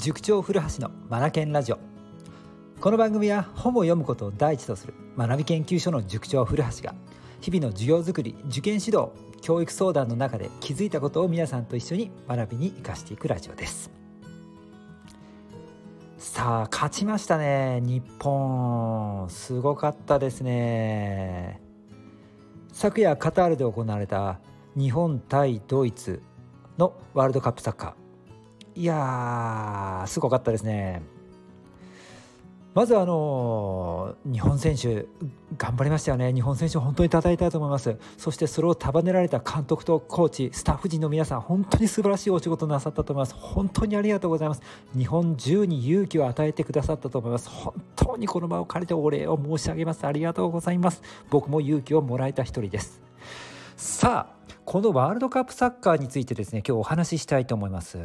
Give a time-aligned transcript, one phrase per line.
[0.00, 1.78] 塾長古橋のマナケンラジオ。
[2.80, 6.94] この番組は本を読むことを第一とする学び研究所の塾長古橋が
[7.42, 9.10] 日々の授業づくり受験指導
[9.42, 13.90] 教育相談の中で気づいたことを皆さんと一緒に学びに生かしていくラジオです。
[16.16, 19.28] さあ勝ちましたね日本。
[19.28, 21.60] すごかったですね。
[22.72, 24.40] 昨夜カタールで行われた
[24.78, 26.22] 日本対ドイツ
[26.78, 27.99] のワールドカップサッカー。
[28.74, 31.02] いやーすごかったですね。
[32.72, 35.06] まずあの日本選手
[35.58, 36.32] 頑張りましたよね。
[36.32, 37.96] 日本選手本当に叩いたいと思います。
[38.16, 43.34] そしてそれを束ねられた監督とコーチスタッフ陣の皆さん本当に素晴らしいお仕事なさったと思います。
[43.34, 44.62] 本当にありがとうございます。
[44.96, 47.48] 日本中に勇気を与えてくださったと思います。
[47.48, 50.06] 本当にこの場を借りてお礼を申し上げます。
[50.06, 51.02] ありがとうございます。
[51.28, 53.02] 僕も勇気をもらえた一人です。
[53.76, 57.98] さあこのワールドカップサッカーについてですね今日お話ししたいと思います。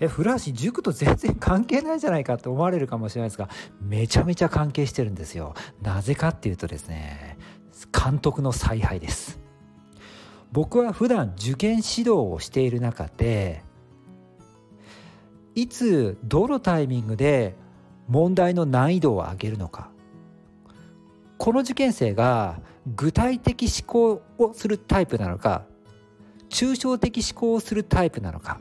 [0.00, 3.48] え古橋塾と全然関係ないじゃないかって思われるかもしれないですが
[3.80, 5.54] めちゃめちゃ関係してるんですよ。
[5.82, 7.38] なぜかっていうとですね
[7.92, 9.40] 監督の采配です。
[10.52, 13.62] 僕は普段受験指導をしている中で
[15.54, 17.56] いつどのタイミングで
[18.08, 19.90] 問題の難易度を上げるのか。
[21.38, 22.60] この受験生が
[22.94, 25.64] 具体的思考をするタイプなのか
[26.48, 28.60] 抽象的思考をするタイプなのか。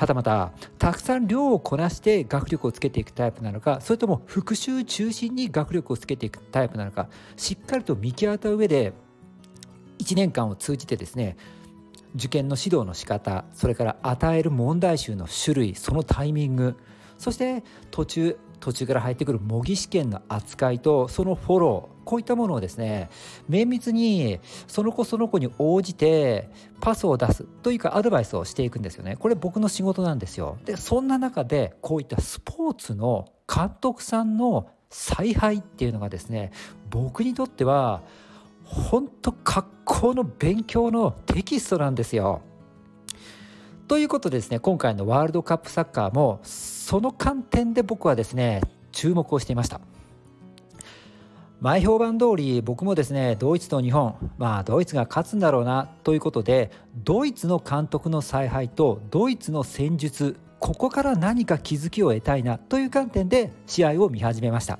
[0.00, 8.94] はたまたたくさん量をこなして学力をつけていくタイプなのかそれとも復習中心に学力をつけていくタイプなのかしっかりと見極めた上で
[9.98, 11.36] 1年間を通じてですね
[12.14, 16.76] 受験の指導の仕方それから与える問題集の種類そのタイミング
[17.18, 23.10] そして途中途中から入ってくる模擬試験の扱いとそのフォローこういったものをですね
[23.48, 26.48] 綿密にその子その子に応じて
[26.80, 36.52] パスを出すというかアドバイスをしていくんですよねこれ僕の仕事なんですよでそんな中でこういったスポーツの監督さんの采配っていうのがですね
[36.90, 38.02] 僕にとっては
[38.64, 42.42] 本当格好の勉強のテキストなんですよ。
[43.90, 48.60] ということでですね今回のワールドカップサッカーもその観点で僕はですね
[48.92, 49.80] 注目をしていました。
[51.60, 56.70] 前評判通り僕もですねドイツと日本まあドイツが勝つんだろうなということで
[57.02, 64.78] ドイツの監督の采配とドイツの戦術ここから何か気づきを得たいなという観点で試合を見始めました。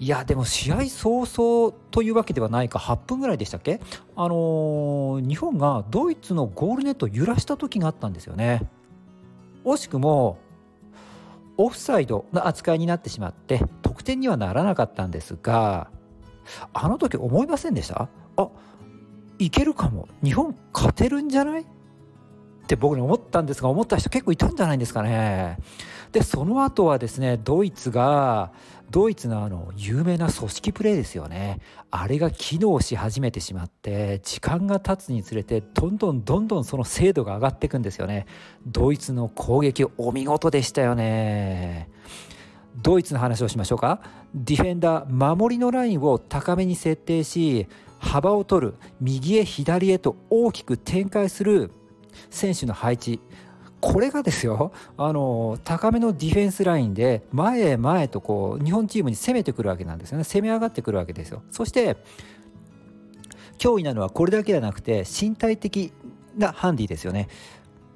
[0.00, 2.78] いやでも試合早々というわけではないか。
[2.78, 3.82] 8分ぐらいでしたっけ？
[4.16, 8.62] あのー、日本がドイツのゴールネットを揺らした時があったんですよね。
[9.66, 10.38] 惜しくも
[11.58, 15.90] オフサイドの扱いになってしまって得点にはならなかったんですが
[16.72, 18.08] あの時思いませんでした？
[18.38, 18.48] あ
[19.38, 20.08] いけるかも。
[20.24, 21.66] 日本勝てるんじゃない？
[22.70, 25.58] って僕に思ったんですが思った人結構いたんじゃないんですかね。
[26.12, 28.52] でその後はですねドイツが
[28.90, 31.60] ドイツのあの有名な組織プレーですよね。
[31.90, 38.26] あれが機能し始めてしまって時間が経つにつれてどんどんどんどんその精度が上がっていくんですよね。
[38.66, 41.88] ドイツの攻撃お見事でしたよね。
[42.76, 44.00] ドイツの話をしましょうか。
[44.32, 47.66] ディフェンダー守りのラインを高めに設定し
[47.98, 51.72] 幅を取る右へ左へと大きく展開する
[52.28, 53.20] 選手の配置。
[53.80, 60.24] これがですよあの高めのディフェンスラインで前へ前へとこう日本チームに攻めてくるわけなんですよね。
[60.24, 61.42] 攻め上がってくるわけですよ。
[61.50, 61.96] そして
[63.58, 65.92] 脅威なのはこれだけじゃなくて身体的
[66.36, 67.28] なハンディですよね。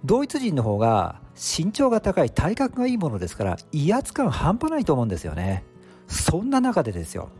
[0.05, 5.65] ドイツ人の方が身長が高い体格がいいものですから威圧感半端ないと思うんですよね。
[6.09, 7.31] そんな中でですよ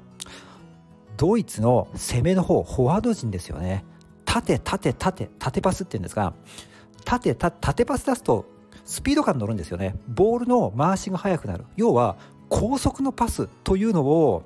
[1.17, 3.85] ドイツの攻めの方フォワード陣ですよね。
[4.25, 6.35] 縦縦縦縦パスっていうんですが
[7.05, 8.47] 縦縦パス出すと
[8.85, 9.97] スピード感乗るんですよね。
[10.09, 11.65] ボールの回しが速くなる。
[11.77, 12.17] 要は
[12.49, 14.43] 高速のパスというのを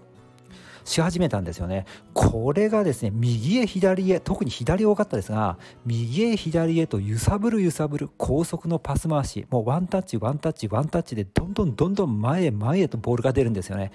[0.85, 1.85] し始めたんですよね。
[2.15, 9.47] これがですね右へ左へ特に左多かったですが右へ左へと揺さぶる揺さぶる高速のパス回し。
[9.51, 13.93] もうワンタッチワンタッチワンタッチでどんどんどんどん前へ前へとボールが出るんですよね。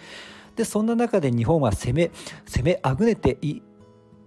[0.55, 2.11] でそんな中で日本は攻め
[2.45, 3.61] 攻めあぐねてい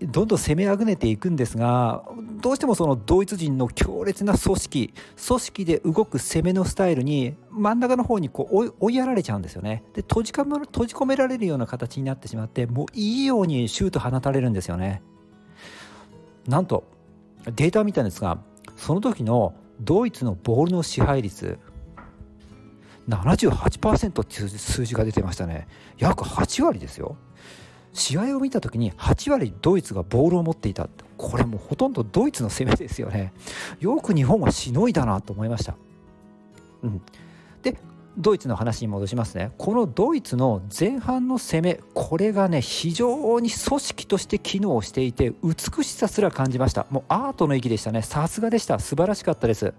[0.03, 2.05] どんどん攻めあぐねていくんですが
[2.43, 4.95] どうしてもそのドイツ人の強烈な組織
[5.27, 9.85] 組織で動く攻めのスタイルに真ん中の方にこう追いやられちゃうんですよね。
[9.95, 15.03] で閉じ閉じ込められるような形になってしまってもういいようにシュート放たれるんですよね。
[16.47, 16.85] なんと
[17.47, 18.39] データを見たんですが
[18.77, 21.59] その時のドイツのボールの支配率
[23.09, 25.69] 78%っていう数字が出てましたね。
[25.97, 27.17] 約8割ですよ。
[27.97, 30.89] 試合を見た時に8割ドイツがボールを持っていた。
[31.17, 33.33] これもうほとんどドイツの攻めですよね。
[33.81, 35.75] よく日本はしのいだなと思いました。
[36.83, 37.03] うん、
[37.63, 37.79] で
[38.19, 39.53] ドイツの話に戻しますね。
[39.57, 46.87] このドイツの前半の攻めこれがね非常に組織として機能していて美しさすら感じました。
[46.91, 48.03] もうアートの域でしたね。
[48.03, 48.79] さすがでした。
[48.79, 49.73] 素晴らしかったです。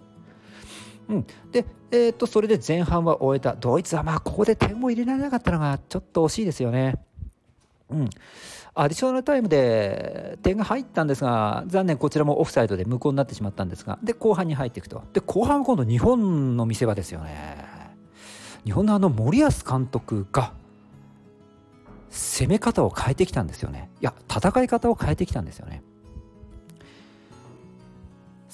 [1.08, 3.56] うん、で、えー、とそれで前半は終えた。
[3.56, 6.96] ドイツはまあここで点を入れられなかったのがちょっと惜しいですよね。
[7.89, 8.10] うん、
[8.74, 15.04] アディショナルタイムで点が入ったんですが残念こちらもオフサイドで無効になってしまったんですがで後半に入っていくと。
[15.13, 17.66] で後半は今度日本の見せ場ですよね。
[18.66, 20.51] 日本のあの森保監督が
[22.10, 23.90] 攻め方を変えてきたんですよね。
[24.01, 25.83] いや戦い方を変えてきたんですよね。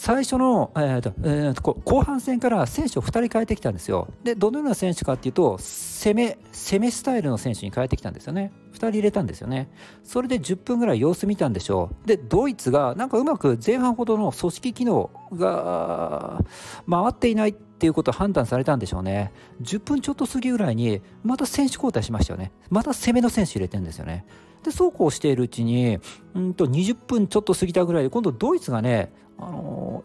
[0.06, 4.10] 最初の、えーとえー、と後半戦から選手を2人変えてきたんですよ。
[4.22, 8.52] で、どのような選手かっていうと、攻め、攻めスタイルの選手に変えてきたんですよね。
[8.74, 9.70] 2人入れたんですよね。
[10.04, 12.06] それで10分ぐらい様子見たんでしょう。
[12.06, 16.44] で、ドイツがなんかうまく前半ほどの組織機能が
[16.90, 19.32] 回っていないっていうことを判断されたんでしょうね。
[19.62, 22.52] 10分ちょっと過ぎぐらいに、また選手交代しましたよね。
[22.70, 24.26] また攻めの選手入れてるんですよね。
[24.64, 26.00] でそうこうしているうちに
[26.34, 30.04] うんと20分ちょっと過ぎたぐらいで今度ドイツがねあの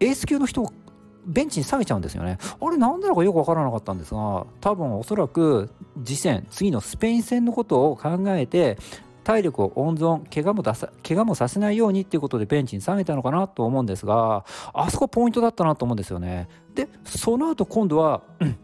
[0.00, 0.72] エース級の人を
[1.24, 2.38] ベンチに下げちゃうんですよね。
[2.60, 5.70] あれなんだろうかよく分からなかったんですが多分おそらく
[6.04, 8.76] 次戦次のスペイン戦のことを考えて
[9.22, 16.48] 体力を温存怪我も出さ怪我もさせないようにっていうことでベンチに下げたのかなと思うんですがあそこポイントだったなと思うんですよね。
[16.74, 18.58] でその後今度は、うん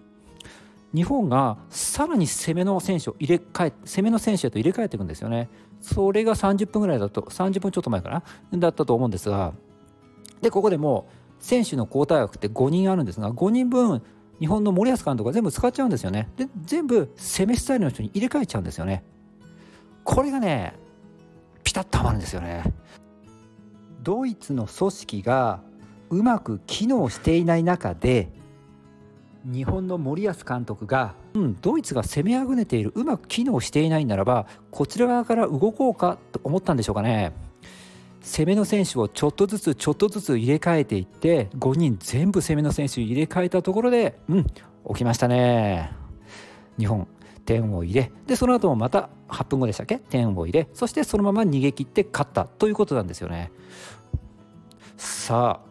[0.94, 5.50] 日本がさらに攻めの選手を入れ替え攻めの選手へと入れ替えていくんですよね。
[5.81, 8.58] それが30分ぐらいだと30分ちょっと前かな？
[8.58, 9.52] だったと思うんですが
[10.40, 11.08] でここでも
[11.40, 14.02] 選手の交代枠って5人あるんですが5人分
[14.40, 16.31] 日本の森保監督が全部使っちゃうんですよね。
[16.37, 19.05] で全部攻めスタイルの人に入れ替えちゃうんですよね。
[20.05, 20.75] これがね
[21.64, 22.64] ピタッとはまるんですよね。
[24.02, 25.61] ドイツの組織が
[26.08, 28.31] うまく機能していない中で
[29.44, 37.32] 日本の森保監督が、うん、ドイツが攻めあぐねているうまく機能していないならばこちら側から動こうかと思ったんでしょうかね。
[38.20, 44.44] 攻めの選手をちょっとずつちょっとずつ入れ替えていって5人全部攻めの選手入れ替えたところでうん
[44.88, 45.93] 起きましたね。
[46.79, 47.06] 日本
[47.44, 49.99] 点を入れでその後もまた8分後でしたっけ？
[49.99, 53.52] 点を入れそしてそのまま逃げ切って勝ったということなんですよね。
[54.96, 55.68] さあ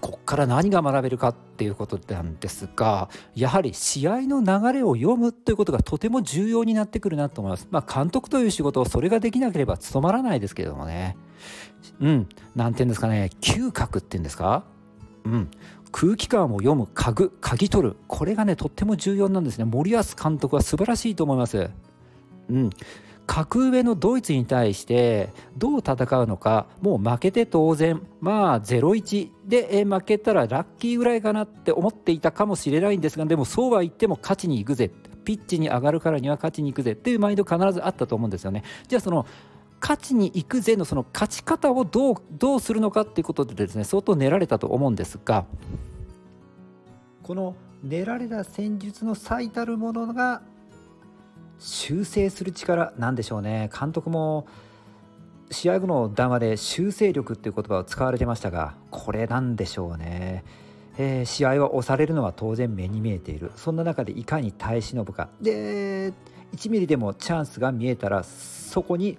[0.00, 7.66] ここから何が学べるかっていうことなんですがやはり試合の流れを読むということがとても重要になってくるなと思います。
[7.70, 11.16] まあ、監督という仕事をそれができなければ務まらないですけれどもね。
[12.00, 12.28] うん。
[12.54, 13.30] 何て言うんですかね。
[13.40, 14.64] 嗅覚っていうんですか？
[15.24, 15.50] うん。
[15.90, 17.96] 空気感を読む家具鍵取る。
[18.06, 19.64] これがねとっても重要なんですね。
[19.64, 21.70] 森保監督は素晴らしいと思います。
[22.50, 22.70] うん。
[23.28, 25.28] 格上のドイツに対して
[25.58, 34.90] どう戦うのかもう負けて当然まあ0-1で負けたらラッキーぐらいかなって思っていたかもしれないんですがでもそうは言っても勝ちに行くぜ
[35.26, 38.64] ピッチに上がるからには勝ちに行くぜっていうマインド必ずあったと思うんですよね。
[38.88, 39.26] じゃあその
[39.78, 45.44] 勝ちに行くぜのその勝ち方をどうどうするのかっていうことでですね相当練られたと思うんですが
[47.22, 50.40] この練られた戦術の最たるものが
[51.58, 53.70] 修正する力なんでしょうね。
[53.78, 54.46] 監督も
[55.50, 60.44] 試合後の談話で修正力っていう言葉を使われてましたがこれなんでしょうね、
[60.98, 63.52] えー、試合は押されるのは当然目に見えている。
[63.56, 65.28] そんな中でいかに耐え忍ぶか。
[65.40, 66.12] で
[66.52, 69.18] 1ミリでもチャンスが見えたらそこに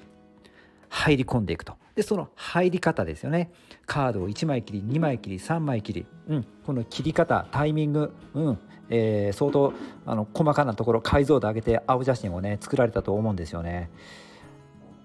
[0.87, 1.73] 入り込んでいくと。
[1.95, 3.51] でその入り方ですよね。
[3.85, 8.59] カードを1枚切り2枚切り3枚切り、うん、この切り方タイミング、うん。
[8.89, 9.73] えー、相当
[10.05, 13.89] あの細かなところ解像度上げて青写真をね作られたと思うんですよね。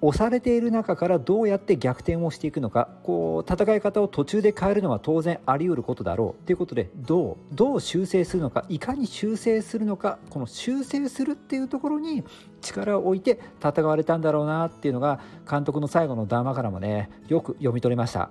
[0.07, 12.23] 押されている中からどうやって逆転をしていくのかこう戦い方を途中で変えるのは当然あり得ることだろうということでどうどう修正するのかいかに修正するのかこの修正するっていうところに
[12.61, 18.29] 力を置いて戦われたんだろうなっていうのが監督の最後の談話からもねよく読み取れました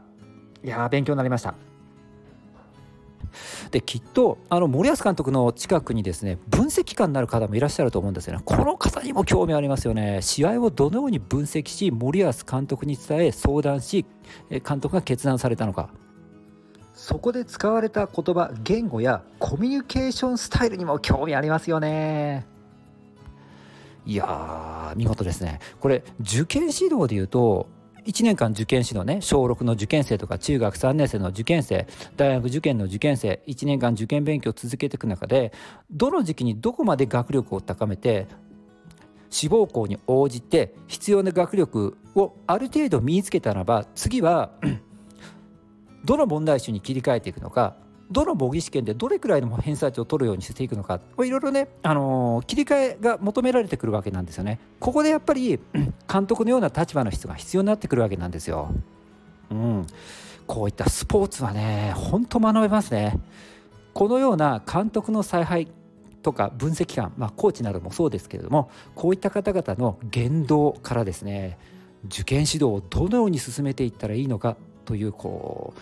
[0.63, 1.72] いやー勉強になりました
[3.73, 8.41] できっとあの森保監督の近くにですね分析官になる方もいらっしゃると思うんですよね。
[8.45, 10.19] この方にも興味ありますよね。
[10.21, 14.05] 試合をどのように分析し森保監督に伝え相談し
[14.51, 15.89] 監督が決断されたのか。
[16.93, 22.45] そこで使われた言葉言語やコミュニケーションスタイルにも興味ありますよね。
[24.05, 25.57] いやー見事ですね。
[25.79, 27.67] これ受験指導でいうと
[28.05, 35.53] 1年間受験指導ね小6の受験生とか中学3年生の受験生大学受験の受験生1年間受験勉強を続けていく中で
[35.91, 38.27] どの時期にどこまで学力を高めて
[39.29, 44.51] 志望校に応じて必要な学力をある程度身につけたならば次は
[46.05, 47.75] どの問題集に切り替えていくのか
[48.11, 54.59] どの模擬試験でどれくらいの偏差値を取るようにしていくのかいろいろね、あのー、切り替えが求められてくるわけなんですよね。
[54.79, 55.59] ここでやっぱり
[56.11, 58.73] 監督のような立場の人が必要になってくるわけなんですよ。
[59.49, 59.87] うん、
[60.47, 63.19] こういったスポーツはね本当学べますね。
[63.93, 65.67] このような監督の采配
[66.23, 71.59] とか分析官、まあ、コーチなどもそうですけれどもこういった方々の言動からですね
[72.05, 75.79] 受験指導をどのように進めていったらいいのかというこう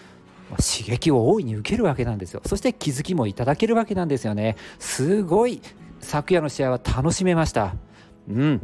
[0.57, 2.41] 刺激を大いに受けるわけなんですよ。
[2.45, 4.57] そして気づきもいただけるわけなんですよね。
[4.79, 5.61] すごい
[5.99, 7.75] 昨夜の試合は楽しめました。
[8.29, 8.61] うん。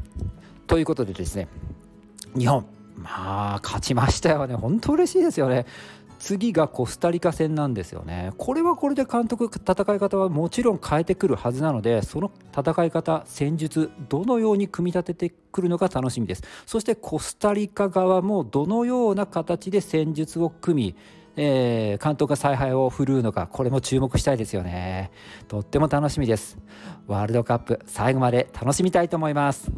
[0.68, 1.48] ということでですね
[2.38, 2.66] 日本
[2.98, 4.56] まあ勝ちましたよね。
[4.56, 5.66] 本当嬉しいですよね。
[6.20, 8.32] 次がコスタリカ戦なんですよね。
[8.38, 16.44] これはこれで監督戦い方はもちろん変えてくるはずなのでその戦い方戦術どのように組み立ててくるのか楽しみです。
[16.66, 20.96] そしてコスタリカ側もどのような形で戦術を組み
[21.40, 25.12] えー、監督が采配を振るうのかこれも注目したいですよね。
[25.48, 26.58] とっても楽しみです。
[27.06, 29.72] ワールドカップ最後まで楽しみたいと思います。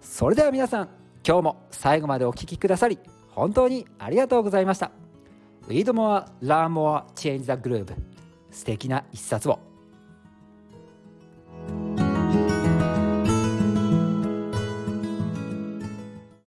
[0.00, 0.88] それでは皆さん
[1.26, 2.98] 今日も最後までお聴きくださり
[3.28, 4.90] 本当にありがとうございました。
[5.68, 7.94] Read more, learn more, change the groove
[8.50, 9.75] 素敵な一冊を。